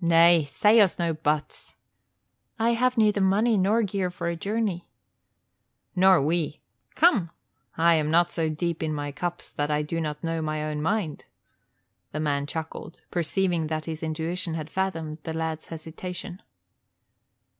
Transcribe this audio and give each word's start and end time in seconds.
"Nay, 0.00 0.42
say 0.44 0.80
us 0.80 0.98
no 0.98 1.14
buts." 1.14 1.76
"I 2.58 2.70
have 2.70 2.98
neither 2.98 3.20
money 3.20 3.56
nor 3.56 3.82
gear 3.84 4.10
for 4.10 4.26
a 4.26 4.34
journey." 4.34 4.88
"Nor 5.94 6.20
we 6.20 6.60
come! 6.96 7.30
Nay, 7.78 7.84
I 7.84 7.94
am 7.94 8.10
not 8.10 8.32
so 8.32 8.48
deep 8.48 8.82
in 8.82 8.92
my 8.92 9.12
cups 9.12 9.52
that 9.52 9.70
I 9.70 9.82
do 9.82 10.00
not 10.00 10.24
know 10.24 10.42
my 10.42 10.64
own 10.64 10.82
mind." 10.82 11.26
The 12.10 12.18
man 12.18 12.44
chuckled, 12.48 12.98
perceiving 13.12 13.68
that 13.68 13.84
his 13.84 14.02
intuition 14.02 14.54
had 14.54 14.68
fathomed 14.68 15.18
the 15.22 15.32
lad's 15.32 15.66
hesitation. 15.66 16.42